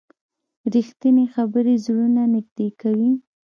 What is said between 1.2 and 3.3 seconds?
خبرې زړونه نږدې کوي.